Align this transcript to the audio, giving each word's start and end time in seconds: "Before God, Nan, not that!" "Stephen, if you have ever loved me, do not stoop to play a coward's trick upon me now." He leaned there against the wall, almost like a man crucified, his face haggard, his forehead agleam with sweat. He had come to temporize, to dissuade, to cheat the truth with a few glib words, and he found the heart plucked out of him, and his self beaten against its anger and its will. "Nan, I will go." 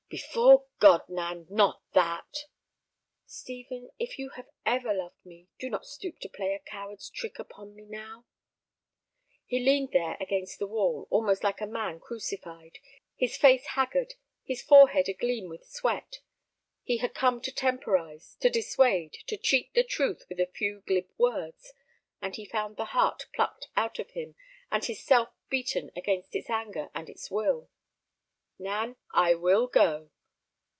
"Before 0.11 0.65
God, 0.79 1.03
Nan, 1.07 1.47
not 1.49 1.83
that!" 1.93 2.47
"Stephen, 3.25 3.91
if 3.97 4.19
you 4.19 4.31
have 4.31 4.49
ever 4.65 4.93
loved 4.93 5.25
me, 5.25 5.47
do 5.57 5.69
not 5.69 5.85
stoop 5.85 6.19
to 6.19 6.27
play 6.27 6.53
a 6.53 6.59
coward's 6.59 7.09
trick 7.09 7.39
upon 7.39 7.73
me 7.73 7.85
now." 7.85 8.25
He 9.45 9.63
leaned 9.63 9.93
there 9.93 10.17
against 10.19 10.59
the 10.59 10.67
wall, 10.67 11.07
almost 11.09 11.45
like 11.45 11.61
a 11.61 11.65
man 11.65 12.01
crucified, 12.01 12.79
his 13.15 13.37
face 13.37 13.65
haggard, 13.67 14.15
his 14.43 14.61
forehead 14.61 15.07
agleam 15.07 15.47
with 15.47 15.63
sweat. 15.63 16.19
He 16.83 16.97
had 16.97 17.13
come 17.13 17.39
to 17.43 17.51
temporize, 17.53 18.35
to 18.41 18.49
dissuade, 18.49 19.13
to 19.27 19.37
cheat 19.37 19.73
the 19.73 19.83
truth 19.85 20.25
with 20.27 20.41
a 20.41 20.45
few 20.53 20.81
glib 20.81 21.07
words, 21.17 21.71
and 22.21 22.35
he 22.35 22.43
found 22.43 22.75
the 22.75 22.83
heart 22.91 23.27
plucked 23.33 23.69
out 23.77 23.97
of 23.97 24.11
him, 24.11 24.35
and 24.69 24.83
his 24.83 25.01
self 25.01 25.29
beaten 25.47 25.89
against 25.95 26.35
its 26.35 26.49
anger 26.49 26.89
and 26.93 27.09
its 27.09 27.31
will. 27.31 27.69
"Nan, 28.63 28.95
I 29.11 29.33
will 29.33 29.65
go." 29.65 30.11